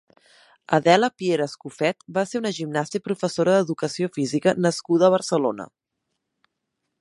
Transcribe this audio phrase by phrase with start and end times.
[0.77, 5.69] Adela Piera Escofet va ser una gimnasta i professora d'educació física nascuda a Barcelona.